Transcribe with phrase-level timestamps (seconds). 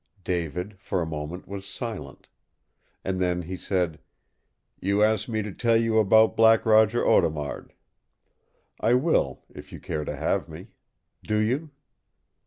[0.23, 2.27] David, for a moment, was silent.
[3.03, 3.99] And then he said,
[4.79, 7.71] "You asked me to tell you about Black Roger Audemard.
[8.79, 10.69] I will, if you care to have me.
[11.21, 11.69] Do you?"